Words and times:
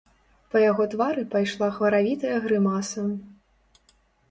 Па 0.53 0.61
яго 0.63 0.87
твары 0.93 1.25
пайшла 1.35 1.69
хваравітая 1.77 2.41
грымаса. 2.49 3.07